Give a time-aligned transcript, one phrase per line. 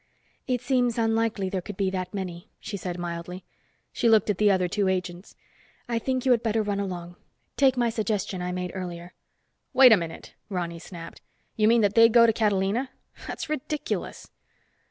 [0.47, 3.45] "It seems unlikely there could be that many," she said mildly.
[3.93, 5.35] She looked at the other two agents.
[5.87, 7.17] "I think you two had better run along.
[7.55, 9.13] Take my suggestion I made earlier."
[9.73, 11.21] "Wait a minute," Ronny snapped.
[11.55, 12.89] "You mean that they go to Catalina?
[13.27, 14.31] That's ridiculous."